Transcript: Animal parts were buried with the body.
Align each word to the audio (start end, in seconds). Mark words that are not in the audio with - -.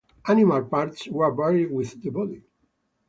Animal 0.27 0.63
parts 0.65 1.07
were 1.09 1.31
buried 1.31 1.69
with 1.71 2.01
the 2.01 2.09
body. 2.09 2.41